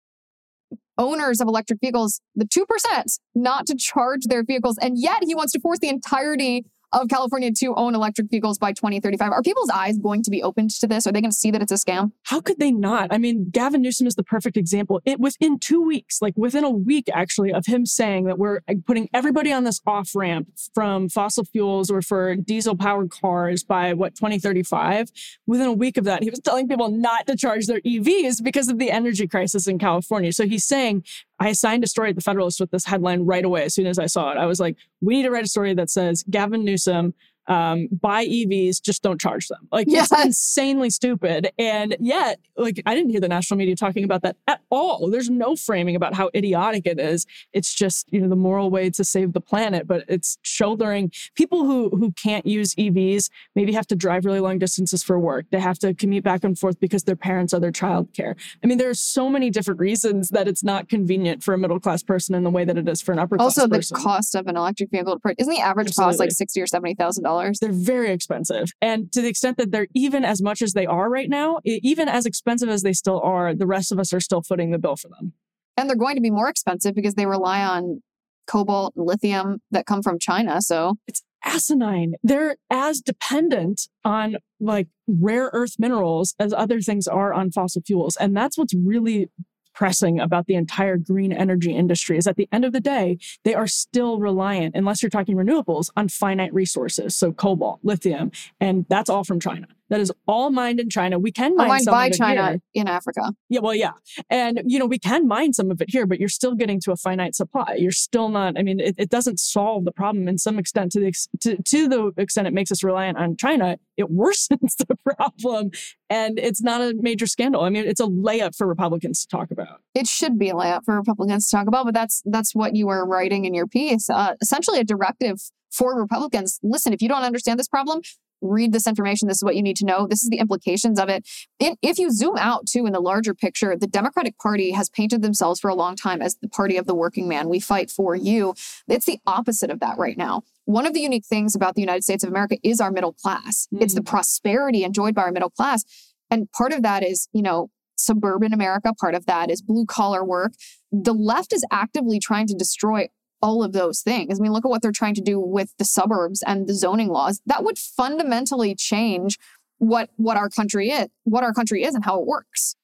owners 0.99 1.41
of 1.41 1.49
electric 1.49 1.81
vehicles, 1.81 2.21
the 2.35 2.47
2%, 2.47 3.19
not 3.35 3.67
to 3.67 3.77
charge 3.77 4.25
their 4.27 4.45
vehicles. 4.45 4.79
And 4.79 4.99
yet 4.99 5.25
he 5.25 5.35
wants 5.35 5.53
to 5.53 5.61
force 5.61 5.79
the 5.79 5.89
entirety 5.89 6.65
of 7.03 7.09
California 7.09 7.53
to 7.53 7.75
own 7.75 7.95
electric 7.95 8.31
vehicles 8.31 8.59
by 8.59 8.73
2035. 8.73 9.31
Are 9.31 9.43
people's 9.43 9.71
eyes 9.71 9.99
going 9.99 10.23
to 10.23 10.31
be 10.31 10.43
opened 10.43 10.71
to 10.71 10.87
this? 10.87 11.07
Are 11.07 11.13
they 11.13 11.21
going 11.21 11.31
to 11.31 11.37
see 11.37 11.51
that 11.51 11.63
it's 11.63 11.73
a 11.73 11.77
scam? 11.77 12.13
How 12.25 12.41
could 12.41 12.59
they 12.59 12.73
not? 12.73 13.09
I 13.13 13.19
mean, 13.19 13.51
Gavin 13.51 13.83
Newsom 13.83 14.07
is 14.07 14.15
the 14.15 14.23
perfect 14.23 14.57
example. 14.57 15.01
It 15.05 15.21
within 15.21 15.59
two 15.59 15.83
weeks, 15.83 16.21
like 16.23 16.35
within 16.37 16.65
a 16.65 16.71
week 16.71 17.09
actually, 17.13 17.53
of 17.53 17.67
him 17.67 17.87
saying 17.87 18.25
that 18.25 18.39
we're 18.39 18.61
putting 18.87 19.09
everybody 19.13 19.53
on 19.53 19.65
this 19.65 19.81
off 19.87 20.11
ramp 20.15 20.49
from 20.75 21.09
fossil 21.09 21.45
fuels 21.45 21.91
or 21.91 22.03
for 22.03 22.37
diesel 22.37 22.77
powered 22.77 23.11
cars 23.11 23.63
by 23.63 23.93
what 23.93 24.15
2035. 24.15 25.11
Within 25.47 25.67
a 25.67 25.73
week 25.73 25.97
of 25.97 26.05
that, 26.05 26.23
he 26.23 26.31
was 26.31 26.41
telling 26.41 26.69
people 26.69 26.91
not 26.91 27.27
to 27.27 27.37
charge 27.37 27.67
their 27.67 27.81
EVs 27.81 28.43
because 28.43 28.69
of 28.69 28.79
the 28.79 28.91
energy 28.91 29.27
crisis 29.27 29.67
in 29.67 29.79
California. 29.79 30.33
So 30.33 30.47
he's 30.47 30.65
saying 30.65 31.05
I 31.39 31.49
assigned 31.49 31.85
a 31.85 31.87
story 31.87 32.11
at 32.11 32.17
the 32.17 32.23
Federalist 32.23 32.61
with 32.61 32.71
this 32.71 32.87
headline 32.87 33.23
right 33.23 33.45
away 33.45 33.65
as 33.65 33.75
soon 33.75 33.87
as 33.87 33.99
I 33.99 34.07
saw 34.07 34.31
it. 34.33 34.39
I 34.39 34.47
was 34.47 34.59
like, 34.59 34.77
we 35.01 35.17
need 35.17 35.25
to 35.25 35.31
write 35.31 35.45
a 35.45 35.49
story 35.49 35.75
that 35.75 35.91
says 35.91 36.25
Gavin 36.31 36.65
Newsom 36.65 37.15
um, 37.49 37.89
buy 38.01 38.27
EVs, 38.27 38.83
just 38.83 39.03
don't 39.03 39.21
charge 39.21 39.49
them. 39.49 39.69
Like 39.73 39.87
yes. 39.89 40.11
it's 40.13 40.25
insanely 40.25 40.91
stupid. 40.91 41.51
And 41.59 41.97
yet, 42.01 42.41
like 42.57 42.83
I 42.87 42.95
didn't 42.95 43.11
hear 43.11 43.21
the 43.21 43.29
national 43.29 43.59
media 43.59 43.77
talking 43.77 44.05
about 44.05 44.23
that 44.23 44.37
at 44.47 44.61
all. 44.71 45.11
There's 45.11 45.31
no 45.31 45.57
framing 45.57 45.97
about 45.97 46.15
how 46.15 46.31
idiotic 46.35 46.87
it 46.87 46.99
is. 46.99 47.27
It's 47.53 47.75
just, 47.75 48.13
you 48.13 48.21
know, 48.21 48.29
the 48.29 48.37
moral 48.37 48.71
way 48.71 48.91
to 48.91 49.05
save 49.05 49.33
the 49.33 49.41
planet, 49.41 49.87
but 49.87 50.05
it's 50.09 50.39
shouldering 50.43 51.11
people 51.35 51.65
who 51.65 51.91
who 51.91 52.13
can't 52.13 52.47
use 52.47 52.75
EVs 52.75 53.31
maybe 53.55 53.73
have 53.73 53.87
to 53.89 53.97
drive 53.97 54.25
really 54.25 54.41
long 54.41 54.59
distances 54.59 55.03
for 55.03 55.19
work. 55.19 55.47
They 55.51 55.61
have 55.61 55.79
to 55.81 55.95
commute 55.95 56.25
back 56.25 56.45
and 56.45 56.59
forth 56.59 56.81
because 56.81 57.05
their 57.05 57.17
parents 57.17 57.55
are 57.55 57.61
their 57.61 57.73
childcare. 57.73 58.35
I 58.63 58.67
mean, 58.67 58.79
there 58.79 58.91
are 58.91 58.95
so 58.95 59.29
many 59.29 59.51
different 59.51 59.81
reasons 59.81 60.31
that 60.31 60.49
it's 60.49 60.65
not 60.65 60.89
convenient 60.89 61.43
for 61.43 61.55
a 61.55 61.59
middle 61.59 61.81
class 61.81 62.03
person 62.03 62.35
in 62.35 62.45
the 62.45 62.51
way 62.51 62.65
that 62.65 62.77
it 62.77 62.89
is 62.89 63.01
for 63.01 63.13
an 63.13 63.19
upper 63.19 63.37
class 63.37 63.59
also, 63.59 63.69
the 63.69 63.81
cost 63.95 64.35
of 64.35 64.47
an 64.47 64.57
electric 64.57 64.91
vehicle 64.91 65.21
isn't 65.39 65.53
the 65.53 65.61
average 65.61 65.89
Absolutely. 65.89 66.13
cost 66.13 66.21
like 66.21 66.33
sixty 66.33 66.61
or 66.61 66.67
seventy 66.67 66.95
thousand 66.95 67.25
dollars? 67.25 67.36
Dollars. 67.37 67.59
They're 67.61 67.73
very 67.73 68.11
expensive. 68.11 68.73
And 68.81 69.13
to 69.13 69.21
the 69.21 69.29
extent 69.29 69.57
that 69.59 69.71
they're 69.71 69.89
even 69.95 70.25
as 70.25 70.43
much 70.43 70.63
as 70.63 70.73
they 70.73 70.87
are 70.87 71.09
right 71.09 71.29
now, 71.29 71.61
even 71.65 72.09
as 72.09 72.27
expensive 72.27 72.69
as 72.69 72.83
they 72.83 72.93
still 72.93 73.21
are, 73.21 73.55
the 73.55 73.67
rest 73.67 73.93
of 73.93 73.99
us 73.99 74.13
are 74.13 74.21
still 74.21 74.43
footing 74.43 74.71
the 74.71 74.79
bill 74.79 74.97
for 74.97 75.09
them. 75.09 75.33
And 75.77 75.89
they're 75.89 75.97
going 75.97 76.17
to 76.17 76.23
be 76.23 76.31
more 76.31 76.49
expensive 76.49 76.95
because 76.95 77.15
they 77.15 77.27
rely 77.27 77.63
on 77.63 78.03
cobalt 78.47 78.95
and 78.97 79.07
lithium 79.07 79.59
that 79.71 79.87
come 79.87 80.03
from 80.03 80.19
China. 80.19 80.63
So 80.63 80.95
it's 81.07 81.23
asinine. 81.45 82.15
They're 82.23 82.57
as 82.71 83.01
dependent 83.01 83.89
on 84.05 84.37
like 84.59 84.89
rare 85.07 85.51
earth 85.53 85.75
minerals 85.79 86.35
as 86.39 86.53
other 86.53 86.81
things 86.81 87.07
are 87.07 87.33
on 87.33 87.51
fossil 87.51 87.83
fuels. 87.83 88.17
And 88.17 88.37
that's 88.37 88.57
what's 88.57 88.75
really 88.75 89.29
pressing 89.77 90.19
about 90.19 90.47
the 90.47 90.55
entire 90.55 90.97
green 90.97 91.33
energy 91.33 91.73
industry 91.73 92.17
is 92.17 92.27
at 92.27 92.37
the 92.37 92.49
end 92.51 92.65
of 92.65 92.73
the 92.73 92.81
day, 92.81 93.19
they 93.45 93.55
are 93.55 93.67
still 93.67 94.19
reliant, 94.19 94.75
unless 94.75 95.03
you're 95.03 95.11
talking 95.11 95.37
renewables, 95.37 95.91
on 95.97 96.09
finite 96.09 96.53
resources. 96.53 97.15
So 97.15 97.31
cobalt, 97.31 97.81
lithium, 97.83 98.33
and 98.59 98.87
that's 98.89 99.11
all 99.11 99.23
from 99.23 99.39
China. 99.39 99.69
That 99.89 100.01
is 100.01 100.13
all 100.27 100.51
mined 100.51 100.81
in 100.81 100.91
China. 100.91 101.19
We 101.19 101.31
can 101.31 101.55
mine, 101.55 101.69
mined 101.69 101.85
some 101.85 101.93
by 101.93 102.07
of 102.07 102.13
it 102.13 102.17
China 102.17 102.49
here. 102.49 102.61
in 102.75 102.89
Africa. 102.89 103.33
Yeah, 103.49 103.61
well, 103.61 103.75
yeah, 103.75 103.93
and 104.29 104.63
you 104.67 104.79
know 104.79 104.87
we 104.87 104.99
can 104.99 105.29
mine 105.29 105.53
some 105.53 105.71
of 105.71 105.81
it 105.81 105.91
here, 105.91 106.07
but 106.07 106.19
you're 106.19 106.29
still 106.29 106.55
getting 106.55 106.81
to 106.81 106.93
a 106.93 106.97
finite 106.97 107.35
supply. 107.35 107.77
You're 107.79 107.93
still 107.93 108.29
not. 108.29 108.59
I 108.59 108.63
mean, 108.63 108.81
it, 108.81 108.97
it 108.99 109.11
doesn't 109.11 109.39
solve 109.39 109.85
the 109.85 109.93
problem 109.93 110.27
in 110.27 110.39
some 110.39 110.59
extent. 110.59 110.93
To 110.93 111.01
the 111.01 111.13
to, 111.41 111.63
to 111.63 111.89
the 111.89 112.13
extent 112.17 112.49
it 112.49 112.55
makes 112.55 112.73
us 112.73 112.83
reliant 112.83 113.19
on 113.19 113.37
China, 113.37 113.79
it 113.97 114.07
worsens 114.07 114.77
the 114.89 114.97
problem, 115.05 115.71
and 116.11 116.39
it's 116.39 116.63
not 116.63 116.81
a 116.81 116.95
major 116.99 117.27
scandal. 117.27 117.63
I 117.63 117.71
mean, 117.71 117.87
it's 117.87 118.01
a 118.01 118.07
layup 118.07 118.57
for 118.57 118.67
Republicans 118.67 119.25
to 119.25 119.29
talk 119.29 119.51
about. 119.51 119.81
It 119.95 120.07
should 120.07 120.39
be 120.39 120.51
a 120.51 120.55
layup 120.55 120.85
for 120.85 120.97
Republicans 120.97 121.49
to 121.49 121.57
talk 121.57 121.69
about, 121.69 121.85
but 121.85 121.95
that's 121.95 122.23
that's 122.25 122.55
what 122.55 122.75
you 122.75 122.87
were 122.87 123.07
writing 123.07 123.45
in 123.45 123.55
your 123.55 123.67
piece. 123.67 124.11
Uh, 124.11 124.35
essentially, 124.41 124.81
a 124.81 124.85
directive 124.85 125.41
for 125.71 125.99
Republicans. 125.99 126.59
Listen, 126.63 126.93
if 126.93 127.03
you 127.03 127.09
don't 127.09 127.23
understand 127.23 127.59
this 127.59 127.69
problem, 127.69 128.01
read 128.41 128.73
this 128.73 128.87
information. 128.87 129.29
This 129.29 129.39
is 129.39 129.45
what 129.45 129.57
you 129.57 129.63
need 129.63 129.77
to 129.79 129.85
know. 129.85 130.07
This 130.07 130.23
is 130.23 130.29
the 130.29 130.39
implications 130.39 130.99
of 130.99 131.09
it. 131.09 131.27
if 131.61 131.99
you 131.99 132.11
zoom 132.11 132.37
out 132.37 132.67
too 132.67 132.87
in 132.87 132.93
the 132.93 133.01
larger 133.01 133.35
picture, 133.35 133.77
the 133.77 133.87
Democratic 133.87 134.39
Party 134.39 134.73
has 134.73 134.89
painted 134.89 135.23
themselves 135.23 135.61
for 135.61 135.69
a 135.69 135.75
long 135.75 135.97
time 135.97 136.23
as 136.23 136.37
the 136.37 136.49
party 136.49 136.77
of 136.77 136.87
the 136.87 136.95
working 136.95 137.29
man. 137.29 137.49
We 137.49 137.61
fight 137.61 137.91
for 137.91 138.15
you. 138.15 138.55
It's 138.89 139.07
the 139.07 139.19
opposite 139.27 139.71
of 139.71 139.81
that 139.81 139.99
right 139.99 140.17
now. 140.17 140.43
One 140.65 140.87
of 140.87 140.95
the 140.95 141.01
unique 141.01 141.27
things 141.27 141.55
about 141.55 141.75
the 141.75 141.81
United 141.81 142.05
States 142.05 142.25
of 142.25 142.31
America 142.31 142.57
is 142.63 142.81
our 142.81 142.91
middle 142.91 143.13
class. 143.13 143.69
Mm-hmm. 143.73 143.85
It's 143.85 143.95
the 143.95 144.01
mm. 144.01 144.07
prosperity 144.07 144.85
enjoyed 144.85 145.15
by 145.15 145.23
our 145.23 145.33
middle 145.33 145.51
class. 145.51 145.85
And 146.31 146.51
part 146.51 146.73
of 146.73 146.83
that 146.83 147.05
is, 147.05 147.29
you 147.33 147.43
know, 147.43 147.71
suburban 147.97 148.53
America. 148.53 148.93
Part 148.95 149.15
of 149.15 149.27
that 149.27 149.51
is 149.51 149.63
blue 149.63 149.87
collar 149.87 150.25
work. 150.25 150.53
The 150.93 151.15
left 151.15 151.53
is 151.53 151.65
actively 151.71 152.19
trying 152.19 152.47
to 152.49 152.55
destroy 152.55 153.09
all 153.47 153.63
of 153.63 153.73
those 153.73 154.01
things. 154.01 154.41
I 154.41 154.43
mean, 154.43 154.53
look 154.53 154.65
at 154.65 154.69
what 154.69 154.83
they're 154.83 155.01
trying 155.03 155.15
to 155.15 155.21
do 155.33 155.39
with 155.39 155.73
the 155.79 155.85
suburbs 155.85 156.43
and 156.43 156.67
the 156.67 156.75
zoning 156.75 157.09
laws. 157.09 157.41
That 157.47 157.63
would 157.63 157.79
fundamentally 157.79 158.75
change 158.75 159.39
what 159.79 160.11
what 160.17 160.37
our 160.37 160.49
country 160.49 160.91
is, 160.91 161.07
what 161.25 161.45
our 161.45 161.53
country 161.53 161.85
is 161.85 161.95
and 161.95 162.05
how 162.05 162.21
it 162.21 162.27
works. 162.27 162.75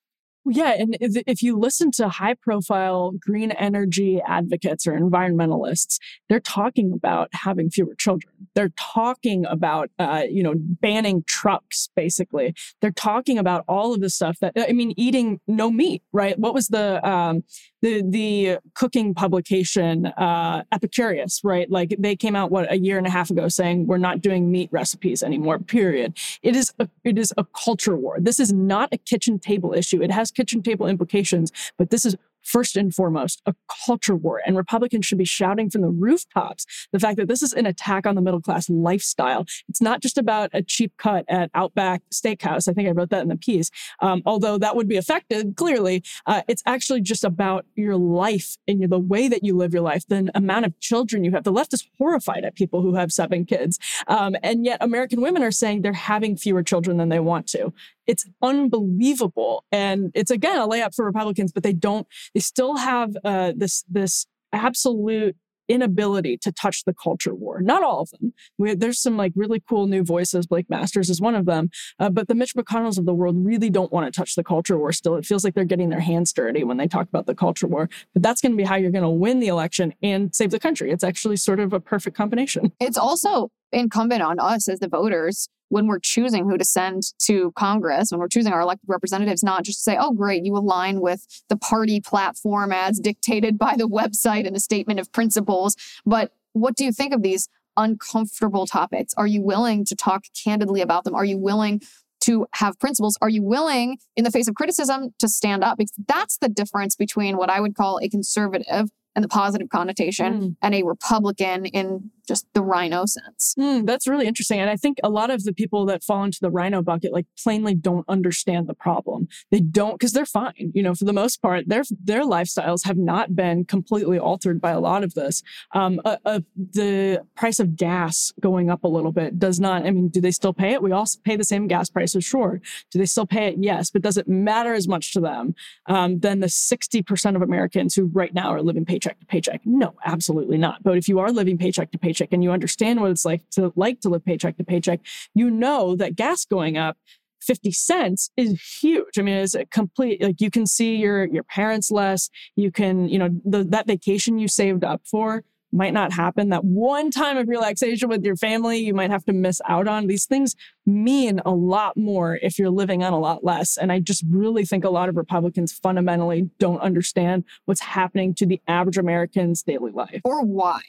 Yeah, 0.45 0.73
and 0.73 0.97
if 1.01 1.41
you 1.41 1.57
listen 1.57 1.93
to 1.93 2.09
high 2.09 2.35
profile 2.35 3.13
green 3.13 3.53
energy 3.53 4.21
advocates 4.27 4.89
or 4.89 4.93
environmentalists, 4.93 5.99
they're 6.29 6.41
talking 6.41 6.93
about 6.93 7.29
having 7.33 7.71
fewer 7.71 7.95
children. 7.95 8.33
They're 8.57 8.73
talking 8.77 9.47
about, 9.47 9.91
uh, 10.01 10.25
you 10.29 10.43
know, 10.43 10.55
banning 10.57 11.23
trucks, 11.29 11.89
basically. 11.95 12.55
They're 12.81 12.91
talking 12.91 13.39
about 13.39 13.65
all 13.69 13.95
of 13.95 14.01
the 14.01 14.11
stuff 14.11 14.37
that, 14.41 14.53
I 14.57 14.73
mean, 14.73 14.95
eating 14.97 15.39
no 15.47 15.71
meat, 15.71 16.03
right? 16.13 16.37
What 16.37 16.55
was 16.55 16.67
the, 16.69 17.09
um, 17.09 17.45
the 17.83 18.03
the 18.03 18.59
cooking 18.75 19.13
publication 19.13 20.07
uh, 20.07 20.63
Epicurious, 20.73 21.41
right? 21.45 21.71
Like 21.71 21.97
they 21.99 22.17
came 22.17 22.35
out 22.35 22.51
what 22.51 22.73
a 22.73 22.79
year 22.79 22.97
and 22.97 23.07
a 23.07 23.11
half 23.11 23.29
ago 23.31 23.49
saying 23.49 23.87
we're 23.87 23.99
not 23.99 24.23
doing 24.23 24.51
meat 24.51 24.71
recipes 24.73 25.23
anymore. 25.23 25.59
Period. 25.59 26.17
It 26.43 26.57
is 26.57 26.73
a, 26.79 26.89
it 27.05 27.19
is 27.19 27.33
a 27.37 27.45
culture 27.45 27.97
war. 27.97 28.17
This 28.21 28.41
is 28.41 28.53
not 28.53 28.89
a 28.93 28.97
kitchen 28.97 29.39
table 29.39 29.75
issue. 29.75 30.03
It 30.03 30.11
has 30.13 30.31
kitchen 30.31 30.63
table 30.63 30.87
implications, 30.87 31.53
but 31.77 31.91
this 31.91 32.07
is 32.07 32.17
first 32.43 32.77
and 32.77 32.95
foremost 32.95 33.43
a 33.47 33.55
culture 33.87 34.17
war. 34.17 34.41
And 34.45 34.57
Republicans 34.57 35.07
should 35.07 35.19
be 35.19 35.25
shouting 35.25 35.71
from 35.71 35.83
the 35.83 35.89
rooftops 35.89 36.67
the 36.93 36.99
fact 36.99 37.17
that 37.17 37.29
this 37.29 37.43
is 37.43 37.53
an 37.53 37.67
attack 37.67 38.07
on 38.07 38.15
the 38.15 38.21
middle 38.21 38.41
class 38.41 38.69
lifestyle. 38.69 39.47
It's 39.69 39.81
not 39.81 40.01
just 40.01 40.19
about 40.19 40.51
a 40.53 40.63
cheap 40.63 40.93
cut 40.97 41.25
at 41.29 41.51
Outback 41.55 42.03
Steakhouse. 42.13 42.69
I 42.69 42.73
think 42.73 42.89
I 42.89 42.93
wrote 42.93 43.11
that 43.11 43.23
in 43.23 43.29
the 43.29 43.37
piece. 43.37 43.71
Um, 44.01 44.23
although 44.27 44.59
that 44.59 44.77
would 44.77 44.89
be 44.89 44.97
affected, 44.97 45.57
clearly, 45.57 46.03
uh, 46.27 46.43
it's 46.49 46.63
actually 46.67 47.01
just 47.01 47.25
about 47.25 47.67
your 47.75 47.97
life 47.97 48.57
and 48.67 48.83
the 48.91 48.99
way 48.99 49.29
that 49.29 49.45
you 49.45 49.57
live 49.57 49.73
your 49.73 49.83
life, 49.83 50.07
the 50.09 50.31
amount 50.35 50.67
of 50.67 50.79
children 50.81 51.25
you 51.25 51.31
have. 51.33 51.45
The 51.45 51.53
left 51.53 51.73
is 51.73 51.89
horrified 51.99 52.45
at 52.45 52.55
people 52.55 52.83
who 52.83 52.95
have 52.95 53.13
seven 53.13 53.45
kids. 53.45 53.79
Um, 54.09 54.37
and 54.43 54.65
yet, 54.65 54.79
American 54.81 55.21
women 55.21 55.43
are 55.43 55.51
saying 55.51 55.83
they're 55.83 55.93
having 55.93 56.37
fewer 56.37 56.63
children 56.63 56.97
than 56.97 57.09
they 57.09 57.21
want 57.21 57.47
to. 57.49 57.73
It's 58.07 58.29
unbelievable. 58.41 59.65
And 59.71 60.11
it's 60.15 60.31
again 60.31 60.59
a 60.59 60.67
layup 60.67 60.95
for 60.95 61.05
Republicans, 61.05 61.53
but 61.53 61.63
they 61.63 61.73
don't, 61.73 62.07
they 62.35 62.41
still 62.41 62.77
have 62.77 63.17
uh, 63.25 63.53
this, 63.57 63.85
this 63.89 64.27
absolute 64.53 65.37
inability 65.69 66.37
to 66.37 66.53
touch 66.53 66.85
the 66.85 66.93
culture 66.93 67.35
war. 67.35 67.61
Not 67.63 67.83
all 67.83 68.01
of 68.01 68.11
them. 68.11 68.35
We, 68.59 68.75
there's 68.75 69.01
some 69.01 69.17
like 69.17 69.33
really 69.35 69.63
cool 69.67 69.87
new 69.87 70.03
voices. 70.03 70.47
Blake 70.47 70.69
Masters 70.69 71.09
is 71.09 71.21
one 71.21 71.35
of 71.35 71.47
them. 71.47 71.71
Uh, 71.99 72.11
but 72.11 72.29
the 72.29 72.35
Mitch 72.35 72.55
McConnells 72.55 72.99
of 72.99 73.07
the 73.07 73.15
world 73.15 73.37
really 73.39 73.71
don't 73.71 73.93
want 73.93 74.13
to 74.13 74.17
touch 74.17 74.35
the 74.35 74.45
culture 74.45 74.77
war 74.77 74.93
still. 74.93 75.17
It 75.17 75.25
feels 75.25 75.45
like 75.45 75.55
they're 75.55 75.65
getting 75.65 75.89
their 75.89 76.01
hands 76.01 76.33
dirty 76.33 76.65
when 76.65 76.77
they 76.77 76.89
talk 76.89 77.09
about 77.09 77.27
the 77.27 77.35
culture 77.35 77.67
war. 77.67 77.89
But 78.13 78.23
that's 78.23 78.41
going 78.41 78.53
to 78.53 78.57
be 78.57 78.65
how 78.65 78.77
you're 78.77 78.91
going 78.91 79.03
to 79.03 79.11
win 79.11 79.41
the 79.41 79.49
election 79.49 79.95
and 80.03 80.35
save 80.35 80.51
the 80.51 80.61
country. 80.61 80.91
It's 80.91 81.05
actually 81.05 81.37
sort 81.37 81.61
of 81.61 81.73
a 81.73 81.81
perfect 81.81 82.17
combination. 82.17 82.73
It's 82.81 82.99
also 82.99 83.51
incumbent 83.73 84.23
on 84.23 84.39
us 84.39 84.69
as 84.69 84.81
the 84.81 84.89
voters 84.89 85.49
when 85.69 85.87
we're 85.87 85.99
choosing 85.99 86.45
who 86.45 86.59
to 86.59 86.65
send 86.67 87.03
to 87.19 87.51
Congress, 87.53 88.11
when 88.11 88.21
we're 88.21 88.29
choosing 88.29 88.53
our 88.53 88.61
elected 88.61 88.87
representatives, 88.89 89.43
not 89.43 89.65
just 89.65 89.79
to 89.79 89.83
say, 89.83 89.97
oh, 89.99 90.13
great, 90.13 90.45
you 90.45 90.55
align 90.55 91.01
with 91.01 91.27
the 91.49 91.57
party 91.57 91.99
platform 91.99 92.73
as 92.73 93.01
dictated 93.01 93.59
by 93.59 93.75
the 93.77 93.89
website 93.89 94.47
and 94.47 94.55
the 94.55 94.61
statement 94.61 95.01
of 95.01 95.11
principles, 95.13 95.75
but 96.05 96.33
what 96.53 96.77
do 96.77 96.85
you 96.85 96.93
think 96.93 97.15
of 97.15 97.23
these 97.23 97.49
uncomfortable 97.79 98.67
topics? 98.67 99.15
Are 99.15 99.27
you 99.27 99.41
willing 99.41 99.87
to 99.87 99.97
talk 99.97 100.25
candidly 100.45 100.83
about 100.83 101.05
them? 101.05 101.15
Are 101.15 101.25
you 101.25 101.39
willing 101.39 101.81
to 102.25 102.47
have 102.53 102.79
principles? 102.79 103.17
Are 103.23 103.31
you 103.31 103.43
willing, 103.43 103.97
in 104.15 104.25
the 104.25 104.31
face 104.31 104.49
of 104.49 104.55
criticism, 104.55 105.15
to 105.21 105.29
stand 105.29 105.65
up? 105.65 105.79
Because 105.79 105.93
that's 106.07 106.37
the 106.37 106.51
difference 106.51 106.97
between 106.97 107.39
what 107.39 107.49
I 107.49 107.61
would 107.61 107.75
call 107.75 107.99
a 107.99 108.11
conservative 108.11 108.91
and 109.15 109.25
the 109.25 109.29
positive 109.29 109.69
connotation 109.69 110.41
mm. 110.41 110.57
and 110.63 110.75
a 110.75 110.83
Republican 110.85 111.67
in 111.67 112.11
just 112.33 112.47
the 112.55 112.63
rhino 112.63 113.05
sense. 113.05 113.55
Mm, 113.59 113.85
that's 113.85 114.07
really 114.07 114.27
interesting. 114.27 114.59
And 114.59 114.71
I 114.71 114.77
think 114.77 114.97
a 115.05 115.11
lot 115.11 115.29
of 115.29 115.45
the 115.45 115.53
people 115.53 115.85
that 115.85 116.03
fall 116.03 116.25
into 116.25 116.39
the 116.41 116.51
rhino 116.51 116.81
bucket 116.81 117.13
like 117.13 117.27
plainly 117.43 117.75
don't 117.75 118.07
understand 118.09 118.69
the 118.69 118.75
problem. 118.75 119.29
They 119.51 119.61
don't 119.61 119.99
because 119.99 120.13
they're 120.13 120.25
fine. 120.25 120.73
You 120.75 120.83
know, 120.83 120.95
for 120.95 121.05
the 121.05 121.13
most 121.13 121.43
part, 121.43 121.69
their 121.69 121.83
their 122.03 122.25
lifestyles 122.25 122.87
have 122.87 122.97
not 122.97 123.37
been 123.37 123.67
completely 123.67 124.19
altered 124.19 124.63
by 124.63 124.71
a 124.71 124.81
lot 124.81 125.05
of 125.05 125.13
this. 125.13 125.43
Um, 125.73 126.01
uh, 126.07 126.17
uh, 126.25 126.41
the 126.57 127.23
price 127.35 127.61
of 127.61 127.77
gas 127.77 128.33
going 128.41 128.71
up 128.71 128.83
a 128.83 128.89
little 128.89 129.13
bit 129.13 129.39
does 129.39 129.61
not. 129.61 129.85
I 129.85 129.91
mean, 129.91 130.09
do 130.09 130.23
they 130.23 130.31
still 130.31 130.55
pay 130.55 130.73
it? 130.73 130.83
We 130.83 130.93
all 130.93 131.07
pay 131.25 131.37
the 131.37 131.45
same 131.45 131.67
gas 131.67 131.91
prices, 131.91 132.25
sure. 132.25 132.63
Do 132.91 132.99
they 132.99 133.05
still 133.05 133.27
pay 133.27 133.49
it? 133.49 133.57
Yes, 133.59 133.91
but 133.91 134.01
does 134.01 134.17
it 134.17 134.27
matter 134.27 134.73
as 134.73 134.89
much 134.89 135.13
to 135.13 135.21
them 135.21 135.55
um, 135.87 136.21
than 136.21 136.41
the 136.41 136.49
sixty 136.49 137.03
percent 137.03 137.37
of 137.37 137.43
Americans 137.43 137.95
who 137.95 138.07
right 138.07 138.33
now 138.33 138.49
are 138.55 138.63
living 138.63 138.87
paycheck 138.87 139.21
to 139.21 139.27
paycheck? 139.27 139.61
No, 139.67 139.95
absolutely 140.07 140.57
not. 140.57 140.83
But 140.83 140.97
if 140.97 141.09
you 141.09 141.19
are 141.19 141.31
living 141.31 141.59
paycheck 141.59 141.91
to 141.91 141.99
paycheck 141.99 142.22
paycheck 142.23 142.33
and 142.33 142.43
you 142.43 142.53
understand 142.53 143.01
what 143.01 143.11
it's 143.11 143.25
like 143.25 143.49
to 143.51 143.73
like 143.77 144.01
to 144.01 144.09
live 144.09 144.25
paycheck 144.25 144.57
to 144.57 144.65
paycheck, 144.65 145.01
you 145.35 145.51
know 145.51 145.97
that 145.97 146.17
gas 146.17 146.45
going 146.45 146.77
up 146.77 146.97
50 147.41 147.73
cents 147.73 148.31
is 148.37 148.79
huge. 148.81 149.19
I 149.19 149.23
mean, 149.23 149.37
it's 149.37 149.55
a 149.55 149.67
complete 149.67 150.23
like 150.23 150.41
you 150.41 150.51
can 150.51 150.67
see 150.67 150.97
your 150.97 151.27
your 151.27 151.43
parents 151.43 151.91
less. 151.91 152.31
You 152.57 152.71
can, 152.71 153.09
you 153.09 153.19
know, 153.19 153.31
the, 153.45 153.65
that 153.65 153.87
vacation 153.87 154.39
you 154.39 154.49
saved 154.49 154.85
up 154.85 155.03
for 155.05 155.45
might 155.75 155.95
not 155.95 156.13
happen. 156.13 156.51
That 156.51 156.65
one 156.65 157.11
time 157.11 157.39
of 157.39 157.49
relaxation 157.49 158.09
with 158.11 158.23
your 158.25 158.37
family, 158.37 158.79
you 158.79 158.93
might 158.93 159.11
have 159.11 159.25
to 159.25 159.33
miss 159.33 159.61
out 159.67 159.89
on. 159.89 160.07
These 160.07 160.27
things 160.27 160.55
mean 160.85 161.41
a 161.47 161.51
lot 161.51 161.97
more 161.97 162.39
if 162.43 162.59
you're 162.59 162.71
living 162.71 163.03
on 163.03 163.15
a 163.15 163.19
lot 163.19 163.43
less. 163.43 163.79
And 163.79 163.91
I 163.91 163.99
just 163.99 164.23
really 164.31 164.67
think 164.67 164.85
a 164.85 164.91
lot 164.91 165.09
of 165.09 165.17
Republicans 165.17 165.73
fundamentally 165.73 166.51
don't 166.59 166.81
understand 166.81 167.45
what's 167.65 167.81
happening 167.81 168.35
to 168.35 168.47
the 168.47 168.61
average 168.69 168.99
American's 168.99 169.63
daily 169.63 169.93
life. 169.93 170.21
Or 170.25 170.45
why. 170.45 170.83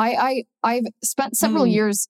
I, 0.00 0.16
I 0.18 0.44
I've 0.62 0.86
spent 1.02 1.36
several 1.36 1.64
mm. 1.64 1.72
years 1.72 2.08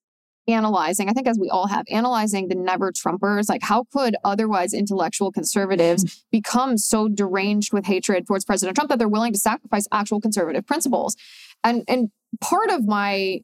analyzing, 0.49 1.09
I 1.09 1.12
think 1.12 1.28
as 1.28 1.38
we 1.38 1.49
all 1.50 1.66
have, 1.66 1.85
analyzing 1.90 2.49
the 2.49 2.54
never 2.54 2.92
Trumpers. 2.92 3.49
Like, 3.49 3.62
how 3.62 3.85
could 3.92 4.16
otherwise 4.25 4.73
intellectual 4.73 5.30
conservatives 5.30 6.25
become 6.32 6.78
so 6.78 7.09
deranged 7.09 7.73
with 7.73 7.87
hatred 7.87 8.26
towards 8.26 8.44
President 8.44 8.76
Trump 8.76 8.88
that 8.90 8.99
they're 8.99 9.09
willing 9.09 9.32
to 9.32 9.38
sacrifice 9.38 9.87
actual 9.92 10.20
conservative 10.20 10.66
principles? 10.66 11.16
And 11.64 11.85
and 11.88 12.11
part 12.40 12.70
of 12.70 12.87
my 12.87 13.40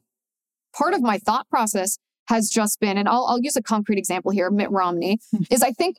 part 0.75 0.93
of 0.93 1.01
my 1.01 1.17
thought 1.17 1.47
process 1.49 1.97
has 2.29 2.49
just 2.49 2.79
been, 2.79 2.97
and 2.97 3.07
I'll, 3.07 3.25
I'll 3.25 3.39
use 3.39 3.55
a 3.55 3.63
concrete 3.63 3.97
example 3.97 4.31
here, 4.31 4.49
Mitt 4.51 4.69
Romney, 4.69 5.19
hmm. 5.31 5.43
is 5.49 5.61
I 5.61 5.71
think 5.71 5.97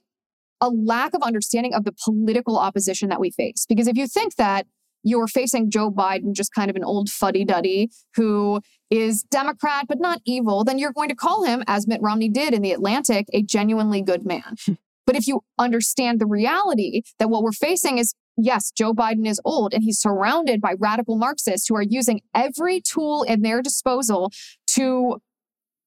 a 0.60 0.68
lack 0.68 1.14
of 1.14 1.22
understanding 1.22 1.72
of 1.72 1.84
the 1.84 1.92
political 1.92 2.58
opposition 2.58 3.08
that 3.08 3.20
we 3.20 3.30
face. 3.30 3.64
Because 3.68 3.86
if 3.86 3.96
you 3.96 4.06
think 4.06 4.34
that 4.36 4.66
you're 5.08 5.26
facing 5.26 5.70
Joe 5.70 5.90
Biden, 5.90 6.34
just 6.34 6.52
kind 6.54 6.70
of 6.70 6.76
an 6.76 6.84
old 6.84 7.08
fuddy 7.08 7.44
duddy 7.44 7.90
who 8.14 8.60
is 8.90 9.22
Democrat, 9.24 9.86
but 9.88 10.00
not 10.00 10.20
evil, 10.24 10.64
then 10.64 10.78
you're 10.78 10.92
going 10.92 11.08
to 11.08 11.14
call 11.14 11.44
him, 11.44 11.62
as 11.66 11.86
Mitt 11.86 12.00
Romney 12.02 12.28
did 12.28 12.54
in 12.54 12.62
The 12.62 12.72
Atlantic, 12.72 13.26
a 13.32 13.42
genuinely 13.42 14.02
good 14.02 14.24
man. 14.24 14.56
but 15.06 15.16
if 15.16 15.26
you 15.26 15.40
understand 15.58 16.20
the 16.20 16.26
reality 16.26 17.02
that 17.18 17.28
what 17.28 17.42
we're 17.42 17.52
facing 17.52 17.98
is 17.98 18.14
yes, 18.36 18.70
Joe 18.70 18.94
Biden 18.94 19.26
is 19.26 19.40
old 19.44 19.74
and 19.74 19.82
he's 19.82 20.00
surrounded 20.00 20.60
by 20.60 20.74
radical 20.78 21.16
Marxists 21.16 21.68
who 21.68 21.76
are 21.76 21.82
using 21.82 22.20
every 22.34 22.80
tool 22.80 23.24
in 23.24 23.42
their 23.42 23.60
disposal 23.60 24.30
to 24.74 25.18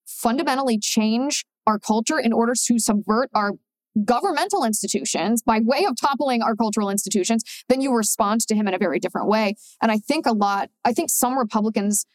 fundamentally 0.05 0.77
change 0.77 1.45
our 1.65 1.79
culture 1.79 2.19
in 2.19 2.33
order 2.33 2.53
to 2.67 2.79
subvert 2.79 3.29
our 3.33 3.53
governmental 4.05 4.63
institutions 4.63 5.41
by 5.41 5.59
way 5.63 5.85
of 5.85 5.95
toppling 5.99 6.41
our 6.41 6.55
cultural 6.55 6.89
institutions, 6.89 7.43
then 7.67 7.81
you 7.81 7.93
respond 7.93 8.41
to 8.41 8.55
him 8.55 8.67
in 8.67 8.73
a 8.73 8.77
very 8.77 8.99
different 8.99 9.27
way. 9.27 9.55
And 9.81 9.91
I 9.91 9.97
think 9.97 10.25
a 10.25 10.33
lot, 10.33 10.69
I 10.85 10.93
think 10.93 11.09
some 11.09 11.37
Republicans 11.37 12.05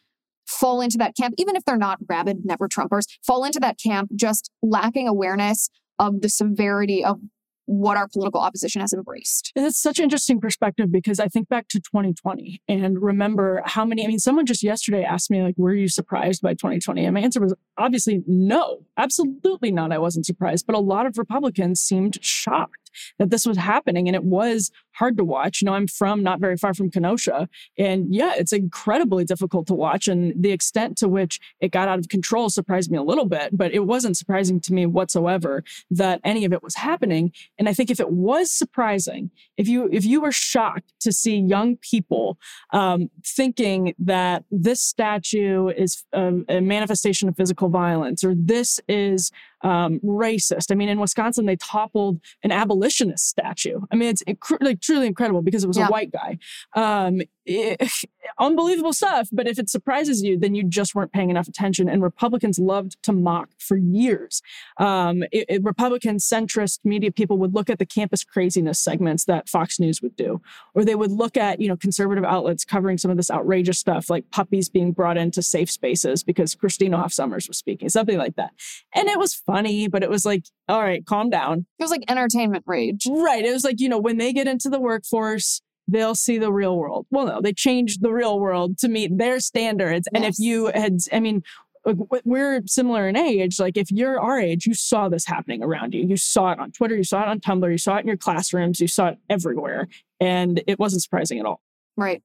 fall 0.47 0.81
into 0.81 0.97
that 0.97 1.15
camp, 1.15 1.35
even 1.37 1.55
if 1.55 1.65
they're 1.65 1.77
not 1.77 1.99
rabid 2.07 2.45
never 2.45 2.67
Trumpers, 2.67 3.05
fall 3.25 3.43
into 3.43 3.59
that 3.59 3.77
camp 3.77 4.11
just 4.15 4.49
lacking 4.61 5.07
awareness 5.07 5.69
of 5.99 6.21
the 6.21 6.29
severity 6.29 7.03
of 7.03 7.19
what 7.67 7.97
our 7.97 8.07
political 8.07 8.39
opposition 8.39 8.81
has 8.81 8.93
embraced. 8.93 9.51
It's 9.55 9.77
such 9.77 9.99
an 9.99 10.03
interesting 10.03 10.39
perspective 10.39 10.89
because 10.89 11.19
I 11.19 11.27
think 11.27 11.49
back 11.49 11.67
to 11.69 11.79
2020 11.79 12.61
and 12.67 13.01
remember 13.01 13.61
how 13.65 13.83
many, 13.83 14.05
I 14.05 14.07
mean, 14.07 14.19
someone 14.19 14.45
just 14.45 14.63
yesterday 14.63 15.03
asked 15.03 15.29
me, 15.29 15.43
like, 15.43 15.55
were 15.57 15.73
you 15.73 15.89
surprised 15.89 16.41
by 16.41 16.53
2020? 16.53 17.03
And 17.03 17.13
my 17.13 17.19
answer 17.19 17.41
was 17.41 17.53
obviously 17.77 18.23
no, 18.25 18.85
absolutely 18.97 19.71
not. 19.71 19.91
I 19.91 19.97
wasn't 19.97 20.25
surprised. 20.25 20.65
But 20.65 20.77
a 20.77 20.79
lot 20.79 21.05
of 21.05 21.17
Republicans 21.17 21.81
seemed 21.81 22.17
shocked 22.23 22.86
that 23.19 23.29
this 23.29 23.45
was 23.45 23.57
happening 23.57 24.07
and 24.07 24.15
it 24.15 24.23
was 24.23 24.71
hard 24.93 25.17
to 25.17 25.23
watch. 25.23 25.61
You 25.61 25.67
know, 25.67 25.73
I'm 25.73 25.87
from 25.87 26.23
not 26.23 26.39
very 26.39 26.57
far 26.57 26.73
from 26.73 26.89
Kenosha. 26.89 27.47
And 27.77 28.13
yeah, 28.13 28.33
it's 28.35 28.53
incredibly 28.53 29.23
difficult 29.25 29.67
to 29.67 29.73
watch. 29.73 30.07
And 30.07 30.33
the 30.35 30.51
extent 30.51 30.97
to 30.97 31.07
which 31.07 31.39
it 31.59 31.71
got 31.71 31.87
out 31.87 31.99
of 31.99 32.09
control 32.09 32.49
surprised 32.49 32.91
me 32.91 32.97
a 32.97 33.03
little 33.03 33.25
bit, 33.25 33.55
but 33.55 33.73
it 33.73 33.85
wasn't 33.85 34.17
surprising 34.17 34.59
to 34.61 34.73
me 34.73 34.85
whatsoever 34.85 35.63
that 35.91 36.19
any 36.23 36.45
of 36.45 36.53
it 36.53 36.63
was 36.63 36.75
happening. 36.75 37.31
And 37.59 37.69
I 37.69 37.73
think 37.73 37.91
if 37.91 37.99
it 37.99 38.11
was 38.11 38.51
surprising, 38.51 39.31
if 39.57 39.67
you 39.67 39.89
if 39.91 40.05
you 40.05 40.21
were 40.21 40.31
shocked 40.31 40.93
to 41.01 41.11
see 41.11 41.37
young 41.37 41.77
people 41.77 42.37
um, 42.73 43.09
thinking 43.25 43.93
that 43.99 44.43
this 44.51 44.81
statue 44.81 45.69
is 45.69 46.03
a, 46.13 46.33
a 46.49 46.61
manifestation 46.61 47.29
of 47.29 47.35
physical 47.35 47.69
violence 47.69 48.23
or 48.23 48.33
this 48.35 48.79
is 48.87 49.31
um, 49.61 49.99
racist. 50.03 50.71
I 50.71 50.75
mean, 50.75 50.89
in 50.89 50.99
Wisconsin, 50.99 51.45
they 51.45 51.55
toppled 51.55 52.19
an 52.43 52.51
abolitionist 52.51 53.27
statue. 53.27 53.81
I 53.91 53.95
mean, 53.95 54.09
it's 54.09 54.23
inc- 54.23 54.57
like 54.61 54.81
truly 54.81 55.07
incredible 55.07 55.41
because 55.41 55.63
it 55.63 55.67
was 55.67 55.77
yeah. 55.77 55.87
a 55.87 55.91
white 55.91 56.11
guy. 56.11 56.37
Um, 56.75 57.21
unbelievable 58.39 58.93
stuff. 58.93 59.29
But 59.31 59.47
if 59.47 59.59
it 59.59 59.69
surprises 59.69 60.23
you, 60.23 60.37
then 60.37 60.55
you 60.55 60.63
just 60.63 60.95
weren't 60.95 61.11
paying 61.11 61.29
enough 61.29 61.47
attention. 61.47 61.89
And 61.89 62.01
Republicans 62.01 62.59
loved 62.59 63.01
to 63.03 63.13
mock 63.13 63.49
for 63.57 63.77
years. 63.77 64.41
Um, 64.77 65.23
it, 65.31 65.45
it, 65.49 65.63
Republican 65.63 66.17
centrist 66.17 66.79
media 66.83 67.11
people 67.11 67.37
would 67.37 67.53
look 67.53 67.69
at 67.69 67.79
the 67.79 67.85
campus 67.85 68.23
craziness 68.23 68.79
segments 68.79 69.25
that 69.25 69.49
Fox 69.49 69.79
News 69.79 70.01
would 70.01 70.15
do, 70.15 70.41
or 70.73 70.83
they 70.83 70.95
would 70.95 71.11
look 71.11 71.37
at 71.37 71.59
you 71.61 71.67
know 71.67 71.77
conservative 71.77 72.23
outlets 72.23 72.65
covering 72.65 72.97
some 72.97 73.11
of 73.11 73.17
this 73.17 73.31
outrageous 73.31 73.79
stuff, 73.79 74.09
like 74.09 74.29
puppies 74.31 74.69
being 74.69 74.91
brought 74.91 75.17
into 75.17 75.41
safe 75.41 75.71
spaces 75.71 76.23
because 76.23 76.55
Christina 76.55 76.97
Hoff 76.97 77.13
Sommers 77.13 77.47
was 77.47 77.57
speaking, 77.57 77.89
something 77.89 78.17
like 78.17 78.35
that. 78.35 78.51
And 78.93 79.07
it 79.07 79.19
was 79.19 79.33
funny, 79.33 79.87
but 79.87 80.03
it 80.03 80.09
was 80.09 80.25
like, 80.25 80.45
all 80.67 80.81
right, 80.81 81.05
calm 81.05 81.29
down. 81.29 81.65
It 81.79 81.83
was 81.83 81.91
like 81.91 82.03
entertainment 82.09 82.63
rage. 82.67 83.07
Right. 83.09 83.45
It 83.45 83.53
was 83.53 83.63
like, 83.63 83.79
you 83.79 83.89
know, 83.89 83.99
when 83.99 84.17
they 84.17 84.33
get 84.33 84.47
into 84.47 84.69
the 84.69 84.79
workforce, 84.79 85.61
they'll 85.87 86.15
see 86.15 86.37
the 86.37 86.51
real 86.51 86.77
world. 86.77 87.07
Well, 87.09 87.25
no, 87.25 87.41
they 87.41 87.53
changed 87.53 88.01
the 88.01 88.11
real 88.11 88.39
world 88.39 88.77
to 88.79 88.87
meet 88.87 89.17
their 89.17 89.39
standards. 89.39 90.07
Yes. 90.11 90.15
And 90.15 90.25
if 90.25 90.39
you 90.39 90.71
had, 90.73 90.99
I 91.11 91.19
mean, 91.19 91.43
we're 91.85 92.61
similar 92.65 93.07
in 93.07 93.15
age. 93.15 93.59
Like 93.59 93.77
if 93.77 93.91
you're 93.91 94.19
our 94.19 94.39
age, 94.39 94.65
you 94.65 94.73
saw 94.73 95.07
this 95.09 95.25
happening 95.25 95.63
around 95.63 95.93
you. 95.93 96.05
You 96.05 96.17
saw 96.17 96.51
it 96.51 96.59
on 96.59 96.71
Twitter, 96.71 96.95
you 96.95 97.03
saw 97.03 97.21
it 97.23 97.27
on 97.29 97.39
Tumblr, 97.39 97.71
you 97.71 97.77
saw 97.77 97.97
it 97.97 98.01
in 98.01 98.07
your 98.07 98.17
classrooms, 98.17 98.79
you 98.79 98.87
saw 98.87 99.09
it 99.09 99.17
everywhere. 99.29 99.87
And 100.19 100.61
it 100.67 100.79
wasn't 100.79 101.03
surprising 101.03 101.39
at 101.39 101.45
all. 101.45 101.61
Right. 101.95 102.21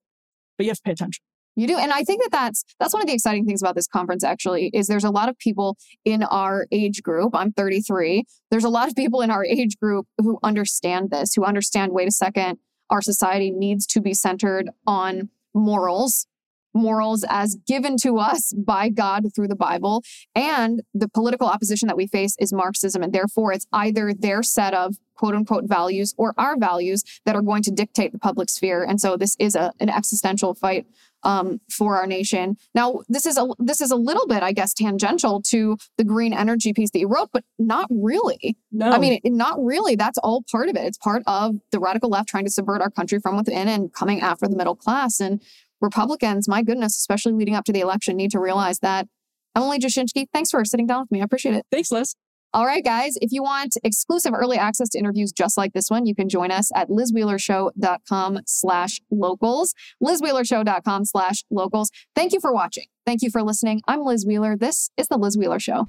But 0.59 0.64
you 0.64 0.71
have 0.71 0.78
to 0.78 0.83
pay 0.83 0.92
attention. 0.92 1.23
You 1.54 1.66
do. 1.66 1.76
And 1.76 1.92
I 1.92 2.02
think 2.02 2.23
that 2.23 2.31
that's 2.33 2.64
that's 2.81 2.95
one 2.95 3.02
of 3.02 3.07
the 3.07 3.12
exciting 3.12 3.45
things 3.45 3.62
about 3.62 3.75
this 3.75 3.87
conference 3.87 4.25
actually 4.25 4.71
is 4.73 4.87
there's 4.87 5.04
a 5.04 5.11
lot 5.11 5.28
of 5.28 5.38
people 5.38 5.76
in 6.04 6.23
our 6.23 6.66
age 6.73 7.02
group. 7.02 7.35
I'm 7.35 7.52
33. 7.52 8.25
There's 8.50 8.64
a 8.64 8.71
lot 8.71 8.88
of 8.88 8.97
people 8.97 9.21
in 9.21 9.31
our 9.31 9.45
age 9.45 9.76
group 9.78 10.07
who 10.16 10.38
understand 10.42 11.11
this, 11.11 11.35
who 11.35 11.45
understand 11.45 11.92
wait 11.92 12.09
a 12.09 12.11
second, 12.11 12.59
our 12.91 13.03
society 13.03 13.51
needs 13.51 13.87
to 13.87 14.01
be 14.01 14.15
centered 14.15 14.71
on 14.87 15.31
morals 15.55 16.27
morals 16.75 17.25
as 17.29 17.57
given 17.67 17.97
to 17.99 18.19
us 18.19 18.52
by 18.52 18.88
God 18.88 19.35
through 19.35 19.49
the 19.49 19.57
Bible. 19.57 20.02
And 20.35 20.83
the 20.95 21.09
political 21.09 21.47
opposition 21.49 21.88
that 21.88 21.97
we 21.97 22.07
face 22.07 22.37
is 22.38 22.52
Marxism. 22.52 23.02
And 23.02 23.12
therefore, 23.12 23.52
it's 23.52 23.67
either 23.73 24.12
their 24.14 24.43
set 24.43 24.75
of 24.75 24.97
quote 25.14 25.35
unquote 25.35 25.64
values 25.67 26.14
or 26.17 26.35
our 26.37 26.57
values 26.59 27.05
that 27.25 27.37
are 27.37 27.43
going 27.43 27.62
to 27.62 27.71
dictate 27.71 28.12
the 28.12 28.19
public 28.19 28.49
sphere. 28.49 28.83
And 28.83 29.00
so 29.00 29.17
this 29.17 29.37
is 29.38 29.55
a, 29.55 29.73
an 29.79 29.88
existential 29.88 30.55
fight 30.55 30.87
um, 31.25 31.61
for 31.71 31.97
our 31.97 32.07
nation. 32.07 32.57
Now, 32.75 33.00
this 33.09 33.26
is 33.26 33.38
a 33.38 33.47
this 33.59 33.81
is 33.81 33.91
a 33.91 33.97
little 33.97 34.26
bit, 34.26 34.43
I 34.43 34.52
guess, 34.52 34.75
tangential 34.75 35.41
to 35.50 35.76
the 35.97 36.05
green 36.05 36.33
energy 36.33 36.73
piece 36.73 36.91
that 36.91 36.99
you 36.99 37.09
wrote, 37.09 37.31
but 37.33 37.45
not 37.59 37.87
really. 37.91 38.57
No, 38.73 38.91
I 38.91 38.99
mean, 38.99 39.21
it, 39.23 39.33
not 39.33 39.62
really. 39.62 39.95
That's 39.95 40.19
all 40.19 40.43
part 40.50 40.69
of 40.69 40.76
it. 40.76 40.85
It's 40.85 40.99
part 40.99 41.23
of 41.26 41.57
the 41.71 41.79
radical 41.79 42.11
left 42.11 42.29
trying 42.29 42.45
to 42.45 42.50
subvert 42.50 42.83
our 42.83 42.91
country 42.91 43.21
from 43.21 43.37
within 43.37 43.69
and 43.69 43.93
coming 43.93 44.21
after 44.21 44.49
the 44.49 44.57
middle 44.57 44.75
class. 44.75 45.21
And 45.21 45.41
Republicans, 45.83 46.49
my 46.49 46.62
goodness, 46.62 46.97
especially 46.97 47.33
leading 47.33 47.55
up 47.55 47.65
to 47.65 47.73
the 47.73 47.81
election, 47.81 48.17
need 48.17 48.31
to 48.31 48.41
realize 48.41 48.79
that. 48.79 49.07
Emily 49.55 49.79
Jashinsky, 49.79 50.27
thanks 50.33 50.51
for 50.51 50.65
sitting 50.65 50.87
down 50.87 51.01
with 51.01 51.11
me. 51.11 51.21
I 51.21 51.25
appreciate 51.25 51.55
it. 51.55 51.67
Thanks, 51.71 51.93
Liz. 51.93 52.15
All 52.55 52.67
right, 52.67 52.85
guys, 52.85 53.15
if 53.23 53.33
you 53.33 53.43
want 53.43 53.77
exclusive 53.83 54.35
early 54.35 54.59
access 54.59 54.91
to 54.91 54.99
interviews 54.99 55.33
just 55.33 55.57
like 55.57 55.73
this 55.73 55.89
one, 55.89 56.05
you 56.05 56.15
can 56.15 56.29
join 56.29 56.51
us 56.51 56.71
at 56.75 56.89
lizwheelershow.com 56.91 58.41
slash 58.47 59.01
locals, 59.11 59.75
lizwheelershow.com 60.03 61.05
slash 61.07 61.45
locals. 61.51 61.91
Thank 62.15 62.35
you 62.35 62.41
for 62.41 62.53
watching. 62.53 62.85
Thank 63.07 63.23
you 63.23 63.31
for 63.31 63.43
listening. 63.43 63.81
I'm 63.89 64.03
Liz 64.03 64.27
Wheeler. 64.27 64.57
This 64.57 64.91
is 64.99 65.09
The 65.09 65.17
Liz 65.17 65.37
Wheeler 65.39 65.59
Show. 65.59 65.89